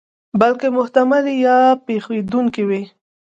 [0.39, 2.81] بلکې محتملې یا پېښېدونکې وي.